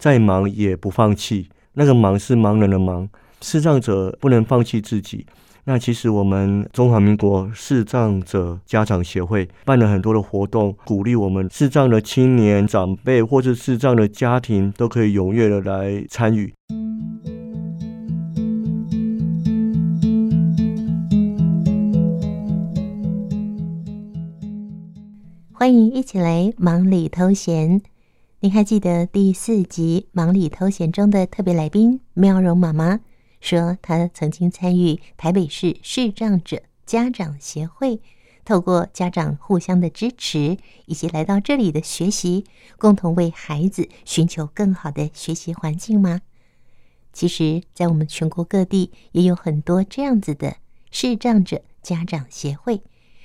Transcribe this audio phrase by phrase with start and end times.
[0.00, 1.48] 再忙也不放弃。
[1.74, 3.06] 那个忙是盲人的忙，
[3.42, 5.26] 视障者不能放弃自己。
[5.64, 16.52] 那其实我们中华民国视障者家长协会办了很多的活动，鼓励我们视障的青年长辈或是视障的家庭都可以踊跃的来参与。
[25.52, 27.82] 欢迎一起来忙里偷闲。
[28.42, 33.00] 您还记得第四集《忙里偷闲》中的特别来宾妙容妈妈
[33.38, 38.00] 说，她曾经参与台北市视障者家长协会，
[38.42, 40.56] 透过家长互相的支持，
[40.86, 42.46] 以及来到这里的学习，
[42.78, 46.22] 共同为孩子寻求更好的学习环境吗？
[47.12, 50.56] 其实，在我们全国各地也有很多这样子的
[50.90, 52.80] 视障者家长协会。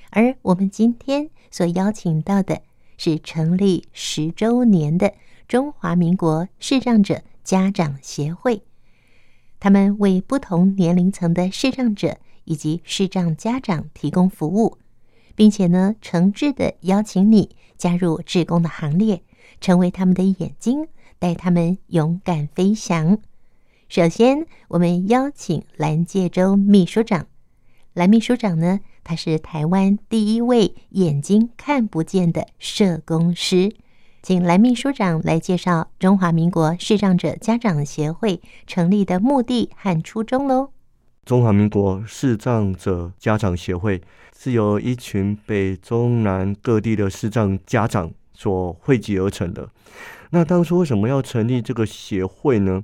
[0.09, 2.63] 而我们今天所邀请到的
[2.97, 5.13] 是成立十周年的
[5.47, 8.61] 中华民国视障者家长协会，
[9.59, 14.77] 他们为不同年龄层的视障者以及视障家长提供服务，
[15.35, 19.21] 并且呢，诚挚的邀请你加入志工的行列，
[19.59, 20.87] 成为他们的眼睛，
[21.19, 23.19] 带他们勇敢飞翔。
[23.87, 27.27] 首先，我们邀请蓝介洲秘书长，
[27.93, 33.71] 蓝秘书长呢，他是台湾第一位眼睛看不见的社工师，
[34.23, 40.71] 请蓝秘书长来介绍中华民国视障者家长协会成立的目的和初衷喽。
[41.23, 44.01] 中华民国视障者家长协会
[44.35, 49.69] 是由一群北中南各地的视障家长所汇集而成的。
[50.31, 52.83] 那当初为什么要成立这个协会呢？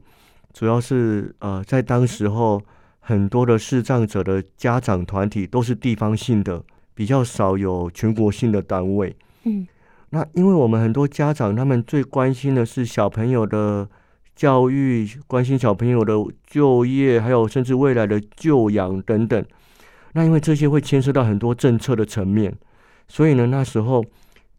[0.54, 2.62] 主要是呃，在当时候。
[3.04, 6.64] 很多的视障者的家长团体都是地方性的，
[6.94, 9.16] 比较少有全国性的单位。
[9.44, 9.68] 嗯，
[10.12, 13.90] 那因为我们很多家长，他们最关心的是小朋友的
[14.36, 16.14] 教育，关心小朋友的
[16.46, 19.44] 就业，还有甚至未来的就养等等。
[20.14, 22.56] 那因为这些会牵涉到很多政策的层面，
[23.08, 24.06] 所以呢，那时候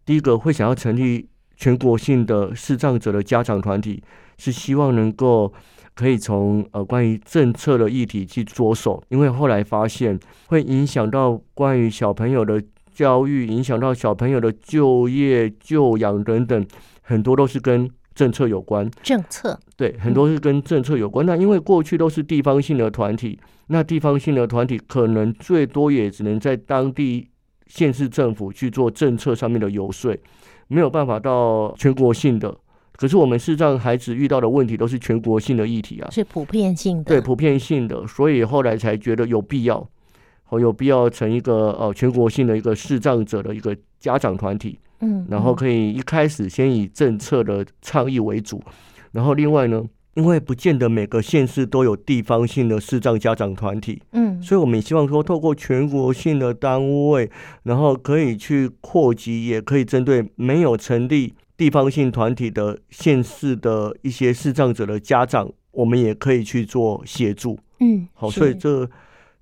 [0.04, 4.02] 第一个会想要成立全国性的视障者的家长团体，
[4.36, 5.54] 是希望能够。
[5.94, 12.62] 可以从呃关于政策的议题去着手，因为后来发现会影响到关于小朋友的
[12.94, 16.66] 教育，影响到小朋友的就业、就养等等，
[17.02, 18.90] 很多都是跟政策有关。
[19.02, 21.24] 政策对，很多是跟政策有关。
[21.24, 23.38] 那因为过去都是地方性的团体，
[23.68, 27.28] 那地方性的团体可能最多也只能在当地
[27.66, 30.14] 县市政府去做政策上面的游说，
[30.68, 32.54] 没有办法到全国性的。
[32.96, 39.88] 可是我们视障孩子遇到的问题都是全国性的议题啊，是普遍性的，对，普遍性的，所以后来才觉得有必要，
[40.50, 48.62] 哦有必要成一个呃全国性的一个视障者的一个家长团体，嗯，然后可以一开始先以政策的倡议为主，
[49.12, 49.82] 然后另外呢，
[50.14, 57.30] 因为不见得每个县市都有地方性的视障家长团体，嗯，所以我们也希望说透过全国性的单位，
[57.62, 61.32] 然后可以去扩及，也可以针对没有成立。
[61.56, 67.58] 地方性团体的县市的一些视障者的家长，我们也可以去做协助。
[67.80, 68.88] 嗯，好，所以这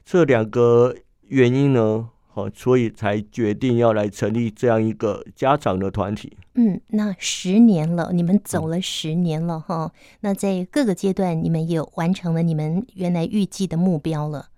[0.05, 0.95] 这两个
[1.29, 6.37] 原因呢，好，所以才决定要来成立这样一个家长的团体。
[6.55, 9.91] 嗯，那十年了，你们走了十年了哈、嗯。
[10.21, 14.50] 那在各个阶段，你们也有完成了你们原来预计的目标了。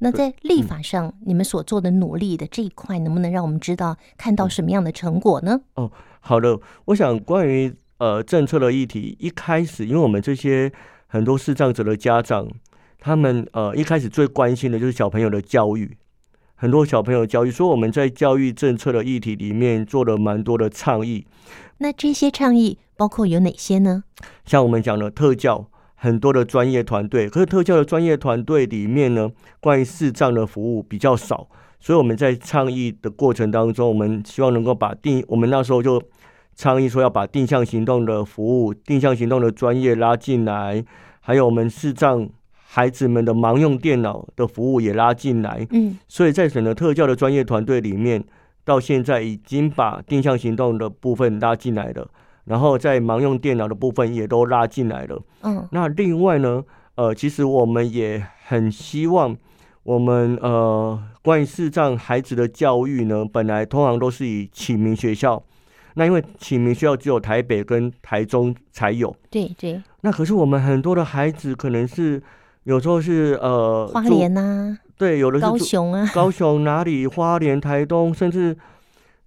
[0.00, 5.60] 那在立法上，嗯、你们所做的努力的这一块，能不能让我们知道看到什么样的成果呢？
[5.74, 5.90] 哦。
[6.22, 10.70] 好的，我想关于呃政策的议题，一开始因为我们这些
[11.06, 12.46] 很多视障者的家长，
[12.98, 15.96] 他们呃一开始最关心的就是小朋友的教育，
[16.56, 21.26] 很多小朋友教育，所以我们在教育政策的议题里面做了蛮多的倡议。
[21.78, 24.04] 那这些倡议包括有哪些呢？
[24.44, 25.69] 像我们讲的特教，
[26.02, 29.30] 很多的专业团队，可是特教的专业团队里面呢，
[29.60, 31.46] 关于视障的服务比较少。
[31.78, 36.02] 所以我们在倡议的过程当中，我们希望能够把定，我们那时候就
[36.56, 40.82] 倡议说要把定向行动的服务、定向行动的专业拉进来，
[41.20, 45.66] 还有我们视障孩子们的盲用电脑的服务也拉进来。
[45.70, 48.24] 嗯，所以在整个特教的专业团队里面，
[48.64, 52.08] 到现在已经把定向行动的部分拉进来了，
[52.44, 55.20] 然后在盲用电脑的部分也都拉进来了。
[55.42, 56.62] 嗯，那另外呢，
[56.94, 59.36] 呃，其实我们也很希望。
[59.82, 65.42] 我们呃，关于视障孩子的教育呢，本来通常都是以启明学校。
[65.94, 69.16] 那因为启明学校只有台北跟台中才有。
[69.30, 69.82] 对对。
[70.02, 72.22] 那可是我们很多的孩子可能是
[72.64, 77.06] 有时候是呃，花莲啊，对，有的是高雄啊，高雄哪里？
[77.06, 78.56] 花莲、台东，甚至，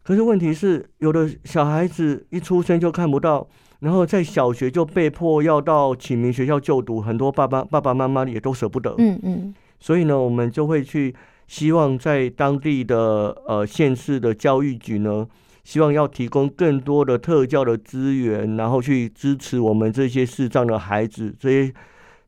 [0.03, 3.47] 可是问题是，有的小孩子一出生就看不到。
[3.79, 8.95] 然后在小学就被迫要到启明学校就读，很多爸爸爸爸妈妈也都舍不得。
[8.97, 9.53] 嗯嗯。
[9.77, 11.13] 所以呢，我们就会去
[11.47, 15.27] 希望在当地的呃县市的教育局呢，
[15.65, 21.73] 希望要提供更多的特教的资源，然后去支持我们这些视障的孩子，这些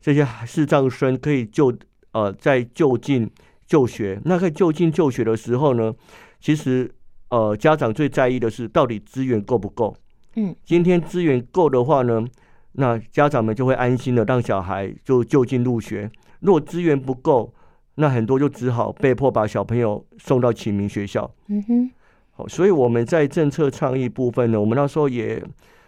[0.01, 1.73] 这些视障生可以就
[2.11, 3.31] 呃在就近
[3.65, 4.19] 就学。
[4.25, 5.93] 那在就近就学的时候呢，
[6.41, 6.91] 其实
[7.35, 9.93] 呃家长最在意的是到底资源够不够。
[10.35, 12.25] 嗯，今天资源够的话呢，
[12.73, 16.09] 那家长们就会安心的让小孩就就近入学。
[16.39, 17.53] 如果资源不够，
[17.95, 21.29] 那很多就只好被迫把小朋友送到启明学校。
[21.47, 21.91] 嗯哼，
[22.31, 25.43] 好，所以我们在政策倡议部分呢，我们那时候也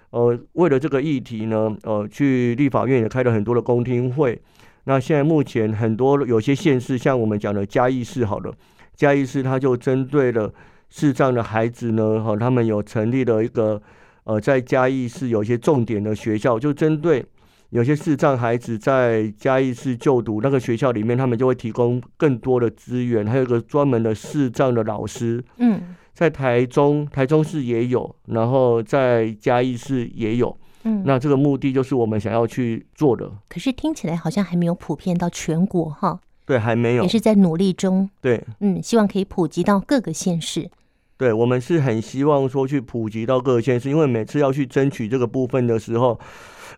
[0.09, 4.41] 呃为了这个议题呢，呃去立法院也开了很多的公听会。
[4.85, 8.53] 那现在目前很多有些县市，像我们讲的嘉义市，好了，
[8.95, 10.53] 嘉义市它就针对了
[10.89, 13.81] 视障的孩子呢，哈，他们有成立了一个。
[14.29, 17.25] 呃，在嘉义市有一些重点的学校，就针对
[17.69, 25.41] 有些视障孩子在嘉义市就读那个学校里面，他们就会提供更多的资源，还有一个专门的视障的老师。
[25.59, 30.57] 嗯，在台中，台中市也有，然后在嘉义市也有。
[30.83, 33.31] 嗯，那这个目的就是我们想要去做的。
[33.47, 36.19] 可是听起来好像还没有普遍到全国哈。
[36.45, 38.09] 对，还没有，也是在努力中。
[38.19, 40.69] 对，嗯，希望可以普及到各个县市。
[41.17, 46.19] 对，我们是很希望说去普及到各个县市，因为每次要去争取这个部分的时候，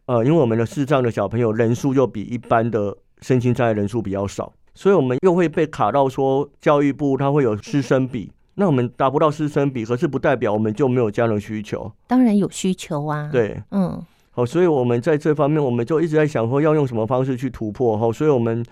[0.05, 11.91] 呃，因为我们的视障的小朋友人数就比一般的身心障碍人数比较少，所以我们又会被卡到说教育部它会有师生比，那我们达不到师生比，可是不代表我们就没有这样的需求。
[12.07, 13.29] 当然有需求啊。
[13.29, 14.01] 对，嗯，
[14.31, 18.65] 好，所以我们在这方面，我们就一直在想说要用什么方式去突破，哈，所以我们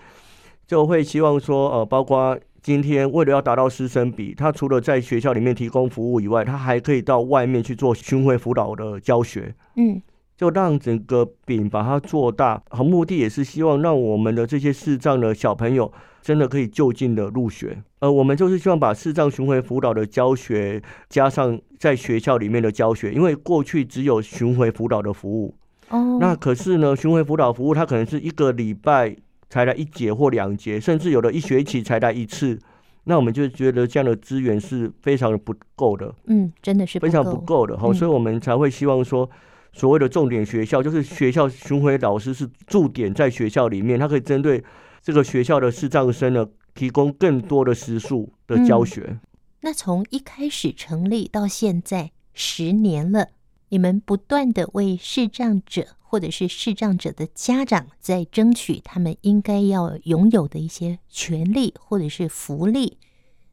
[0.66, 2.38] 就会希望说，呃，包括。
[2.62, 9.54] 今天为了要达到师生比，他除了在学校里面提供服务以外，他还可以到外面去做巡回辅导的教学。
[9.76, 10.02] 嗯，
[10.36, 15.90] 就让整个饼把它做大，和目的也是希望让我们的这些视障的小朋友
[16.20, 17.82] 真的可以就近的入学。
[18.00, 25.54] 呃，我们就是希望把视障巡回辅导的教学加上在学校里面的教学，因为过去只有巡回辅导的服务。
[25.90, 29.16] 哦，那可是呢，巡回辅导服务它可能是一个礼拜。
[29.48, 32.58] 才来一节或两节，甚至有的一学期才来一次，
[33.04, 36.14] 那我们就觉得这样的资源是非常的不够的。
[36.26, 39.28] 嗯，真的是非常不够的哈，所以我们才会希望说，
[39.72, 44.62] 所谓的重点学校，就是学校巡回老师是驻点在学校里面，他可以针对
[45.02, 49.06] 这个学校的视障生呢，提供更多的时数的教学。
[49.08, 49.20] 嗯，
[49.62, 53.28] 那从一开始成立到现在十年了，
[53.70, 55.86] 你们不断的为视障者。
[56.08, 62.96] 或者是视障者的家长在争取他们应该要拥有的一些权利或者是福利。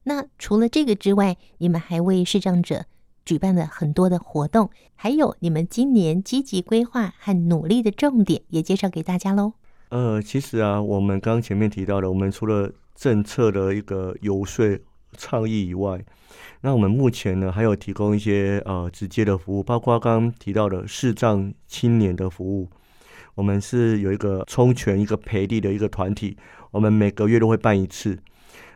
[0.03, 2.85] 那除了这个之外，你们还为视障者
[3.25, 9.53] 举办了很多的活动，还有你们今年积极规划和努力的重点也介绍给大家喽。
[9.89, 14.79] 呃，其实啊，我们刚前面提到的，我们除了政策的一个游说
[15.17, 16.03] 倡议以外，
[16.61, 22.67] 那我们目前呢，还有提供一些呃直接的服务，包括刚刚提到的视障青年的服务。
[23.35, 26.37] 我们是有一个充权一个培力的一个团体，
[26.71, 28.17] 我们每个月都会办一次。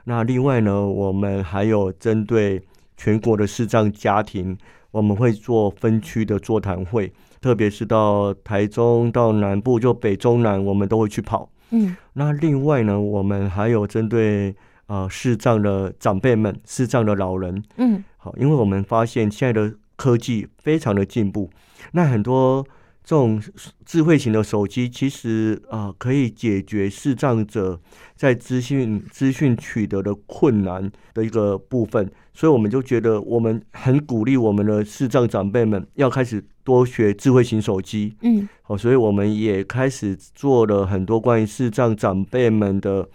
[0.04, 2.62] 那另外呢，我们还有针对
[2.98, 4.58] 全国的视障家庭，
[4.92, 11.50] 我们会做分区的座谈会，特别是到台中、到南部，就北中南，我们都会去跑。
[11.72, 14.56] 嗯，那另外呢，我们还有针对。
[14.90, 21.48] 啊，视障的长辈们，视障的老人，嗯，好，因为我们发现现在的科技非常的进步，
[21.92, 22.66] 那很多
[23.04, 23.40] 这种
[23.86, 27.80] 智慧型的手机，其实啊、呃，可以解决视障者
[28.16, 43.08] 在资讯资讯取得的困难的一个部分，所以我们就觉得我们很鼓励我们的视障长辈们要开始多学智慧型手机，嗯，好，所以我们也开始做了很多关于视障长辈们的。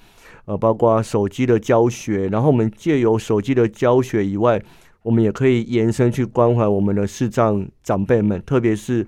[0.46, 4.62] 呃，包括手机的教学，然后我们借由手机的教学以外，
[5.02, 9.06] 我们也可以延伸去关怀我们的视障长辈们，特别是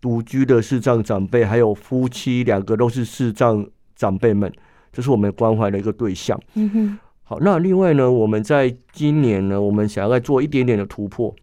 [0.00, 4.52] 独居的视障长辈，还有夫妻两个都是视障长辈们，
[4.92, 6.38] 这是我们关怀的一个对象。
[6.54, 6.98] 嗯哼。
[7.26, 11.34] 好，那另外呢，我们在今年呢，我们想要再做一点点的突破，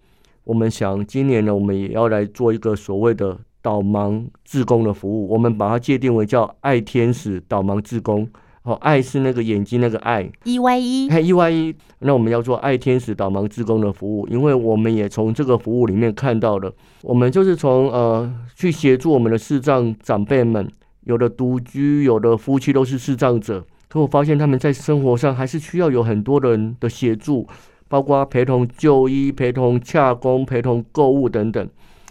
[0.43, 8.29] 我们想今年呢，我们也要来做一个所谓的导盲志工的服务，我们把它界定为叫爱天使导盲志工。
[8.63, 20.69] 哦，爱是那个眼睛那个爱，E Y E，哎，E Y E，那我们要做爱天使导盲志工的服务，因为我们也从这个服务里面看到了，我们就是从呃去协助我们的视障长辈们，
[21.05, 27.47] 有的独居，有的夫妻都是视障者，可我发现他们在生活上还是需要有很多人的协助，
[27.87, 31.67] 包括陪同就医、陪同洽公、陪同购物等等，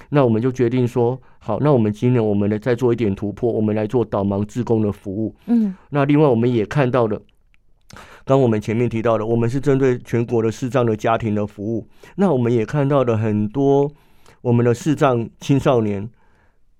[0.08, 5.34] 那我们就决定说，好，那我们今年我们呢再做一点突破，我们来做导盲志工的服务。
[5.46, 7.18] 嗯，那另外我们也看到了，
[8.26, 11.88] 刚我们前面提到的，我们是针对全国的视障的家庭的服务。
[12.16, 13.90] 那我们也看到了很多
[14.42, 16.10] 我们的视障青少年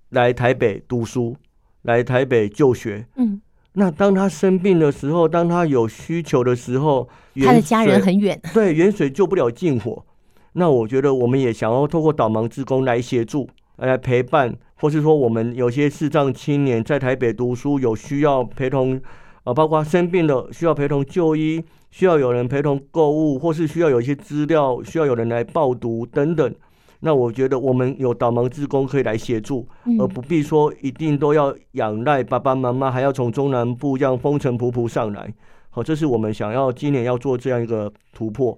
[0.09, 1.35] 来台北读书，
[1.81, 3.07] 来台北就学。
[3.15, 3.41] 嗯，
[3.73, 7.09] 那当他生病的时候，当他有需求的时候，
[7.43, 10.05] 他的家人很远，对，远水救不了近火。
[10.53, 13.49] 那我觉得我们也想要透过导盲志工来协助。
[13.87, 19.01] 来陪伴，或是说我们有些视障青年在台北读书，有需要陪同，
[19.43, 26.55] 啊，包括生病的需要陪同就医，需要有人陪同购物，或是需要有一些资料需要有人来报读等等。
[27.03, 29.67] 那我觉得我们有导盲志工可以来协助，
[29.99, 35.33] 而不必说一定都要仰赖爸爸妈妈，还要从中南部这样风尘仆仆上来。
[35.71, 38.55] 好，这是我们想要今年要做这样一个突破。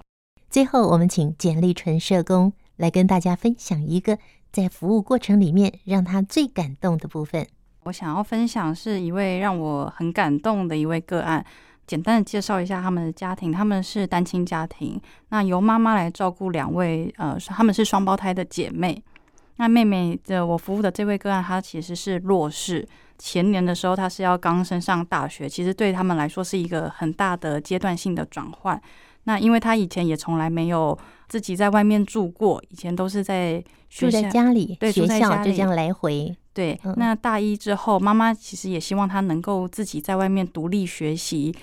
[0.50, 4.18] 最后，我们请简立纯社工来跟大家分享一个。
[4.53, 7.48] 在服务过程里面，让他最感动的部分，
[7.86, 11.43] 我想要分享是一位让我很感动的一位个案。
[11.88, 19.03] 简单的介绍一下他们的家庭，他们是单亲家庭，那由妈妈来照顾两位，呃，他们是双胞胎的姐妹。
[19.55, 28.79] 那妹妹的我服务的这位个案，她其实是弱势，前年的时候她是要刚升上大学，其实对他们来说是一个很大的阶段性的转换。
[29.24, 36.36] 那因为她以前也从来没有自己在外面住过，以前都是在住在家里，对，学校就这样来回。
[36.53, 41.53] 对，那大一之后，妈妈其实也希望他能够自己在外面独立学习。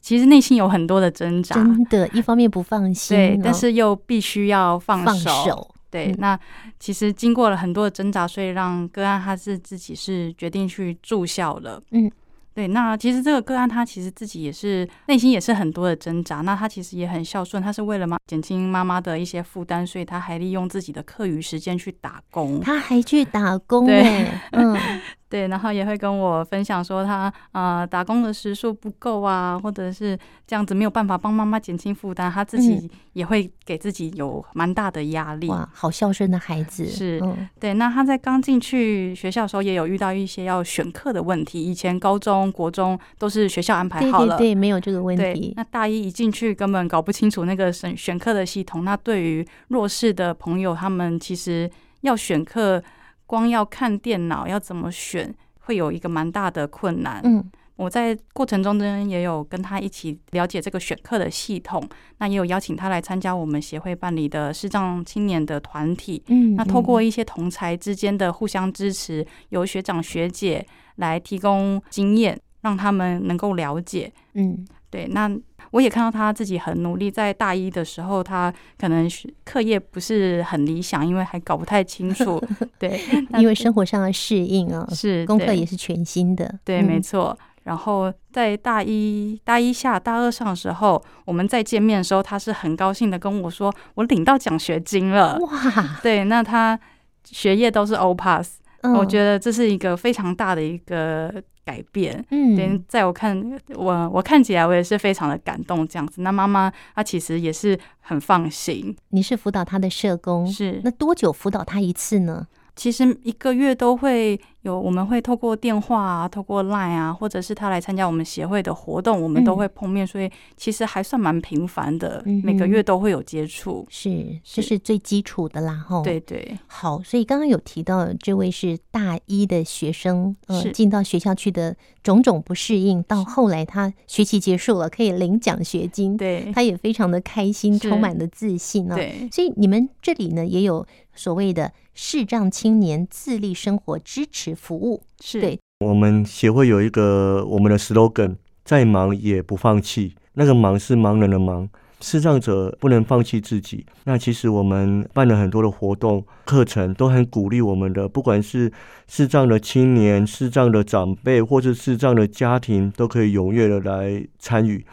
[0.00, 5.30] 其实内心有很多的挣扎，真的，一方面不放心，对，但是又必须要放手。
[5.30, 6.38] 放手，对，那
[6.78, 11.80] 其实经过了很多的挣扎，所以让个案他是自己是决定去住校了。
[11.92, 12.10] 嗯。
[12.54, 16.40] 对，那其实这个个案他其实自己也是内心也是很多的挣扎。
[16.42, 22.60] 那他其实也很孝顺，他是为了妈减轻妈妈的一些负担，所以他还利用自己的课余时间去打工。
[22.60, 24.78] 他还去打工，对， 嗯。
[25.26, 35.48] 对，然后也会跟我分享说他呃打工的时数不够啊，或者是这样子没有办法帮妈妈减轻负担，他自己也会给自己有蛮大的压力。
[35.48, 36.86] 哇，好孝顺的孩子。
[36.86, 37.20] 是，
[37.58, 37.74] 对。
[37.74, 41.60] 那他在刚进去学校的时候，也有遇到一些要选课的问题。
[41.60, 45.52] 以前高中国中都是学校安排好了，对，对，对，没有这个问题。
[45.56, 48.84] 那大一一进去根本搞不清楚那个选选课的系统。
[48.84, 51.70] 那对于弱势的朋友，他们其实
[52.00, 52.82] 要选课。
[53.26, 57.22] 光要看电脑要怎么选，会有一个蛮大的困难。
[57.24, 57.42] 嗯，
[57.76, 61.82] 我在过程中呢，也有跟他一起了解这个选课的系统，
[62.18, 66.22] 那也有邀请他来参加我们协会办理的视障青年的团体。
[66.28, 70.66] 嗯，那透过一些同才之间的互相支持，由学长学姐
[70.96, 74.12] 来提供经验，让他们能够了解。
[74.34, 75.30] 嗯，对，那。
[75.70, 79.10] 我也看到他自己很努力，在大一的时候，他可能
[79.44, 82.40] 课业不是很理想，因为还搞不太清楚。
[82.78, 83.00] 对，
[83.40, 86.60] 因为生活上的适应啊，是功课也是全新的。
[86.62, 87.36] 对，没错。
[87.64, 95.98] 然后在大一、大一下、大二上的时候，我们再见面的时候，他是很高兴的跟我说：“我领到奖学金了。”哇！
[96.02, 96.78] 对，那他
[97.24, 98.60] 学业都是 O Pass，
[98.96, 101.42] 我觉得这是一个非常大的一个。
[101.66, 103.42] 改变，嗯，对，在我看
[103.74, 106.20] 我我看起来我也是非常的感动这样子。
[106.20, 108.94] 那妈妈她其实也是很放心。
[109.08, 112.46] 你是辅导他的社工，是，那多久辅导他一次呢？
[112.76, 123.86] 其实一个月都会有，我们会透过电话啊，透过 Line 啊，或者是他来参加我们协会的活动，我们都会碰面，所以其实还算蛮频繁的，每个月都会有接触。
[123.88, 126.02] 是，这是最基础的啦，吼。
[126.02, 126.58] 对对。
[126.66, 138.96] 好，所以刚刚有提到这位是大一的学生，呃，进到学校去的种种不适应，到后来他学期结束了，可以领奖学金，对，他也非常的开心，充满了自信啊。
[138.96, 140.84] 对，所以你们这里呢也有
[141.14, 141.72] 所谓的。
[141.96, 145.56] 视障青年自立生活支持服务，是对。
[145.78, 150.16] 我们协会有一个我们的 slogan：再忙也不放弃。
[150.32, 151.68] 那个忙是盲人的忙，
[152.00, 153.86] 视障者不能放弃自己。
[154.02, 158.72] 那其实我们办了很多的活动、课程，都很鼓励我们的，不管是
[159.06, 164.84] 视障的青年、视障的长辈，或者视障的家庭，都可以踊跃的来参与。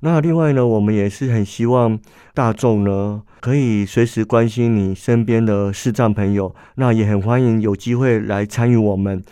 [0.00, 1.98] 那另外呢，我们也是很希望
[2.34, 6.54] 大众呢，可以随时关心你身边的视障朋友。
[6.74, 9.22] 那也很欢迎有机会来参与我们，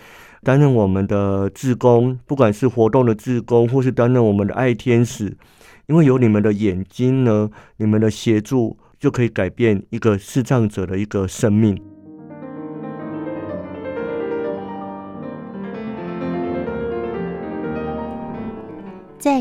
[0.42, 5.36] 担任我们的志工，不管是活动的志工，或是担任我们的爱天使。
[5.86, 11.78] 因为有你们的眼睛呢，你们的协助，就可以改变一个视障者的一个生命。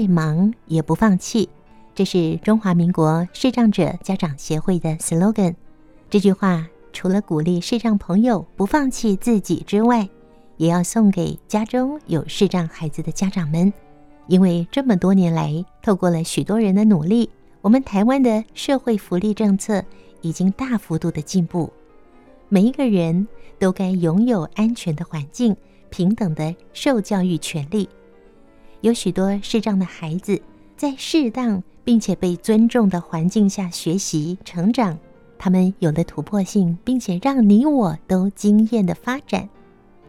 [0.03, 1.47] 再忙也不放弃，
[1.95, 5.55] 这是中华民国视障者家长协会的 slogan。
[6.09, 10.09] 这句话除了鼓励视障朋友不放弃自己之外，
[10.57, 13.71] 也要送给家中有视障孩子的家长们，
[14.27, 17.29] 因为这么多年来，透过了许多人的努力，
[17.61, 19.81] 我们台湾的社会福利政策
[20.19, 21.71] 已经大幅度的进步，
[22.49, 23.25] 每一个人
[23.57, 25.55] 都该拥有安全的环境、
[25.89, 27.87] 平等的受教育权利。
[28.83, 30.41] 有许多视障的孩子
[30.75, 34.99] 在适当并且被尊重的环境下学习成长。
[35.39, 39.47] 他们有了突破性，并且让你我都惊艳的发展。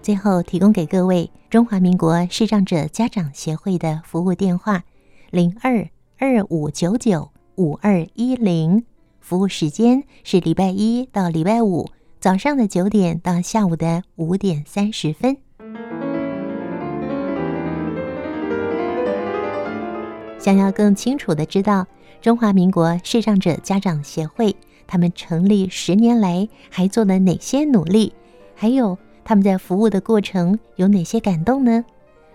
[0.02, 4.82] 最后提供给各位中华民国视障者家长协会的服务电话：
[5.30, 5.88] 零二
[6.18, 8.84] 二五九九五二一零。
[9.20, 11.88] 服务时间是礼拜一到礼拜五
[12.18, 15.36] 早上的九点到下午的五点三十分。
[20.44, 21.86] 想要更清楚的知道
[22.20, 24.54] 中华民国视障者家长协会。
[24.86, 28.12] 他们成立十年来还做了哪些努力？
[28.54, 31.82] 还有他们在服务的过程有哪些感动呢？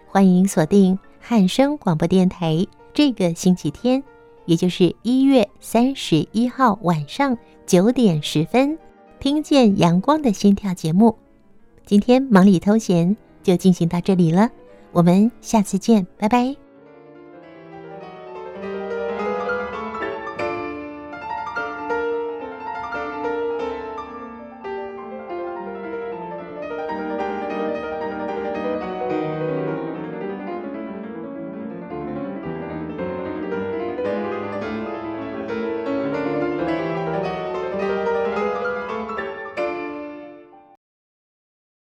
[0.08, 4.04] 欢迎锁定汉声广播电台这个星期天，
[4.46, 7.38] 也就是一月三十一号晚上
[7.68, 8.76] 九点十分，
[9.20, 11.16] 听见阳光的心跳节目。
[11.86, 14.50] 今天忙里偷闲就进行到这里了，
[14.94, 16.69] 我们下次见，拜拜。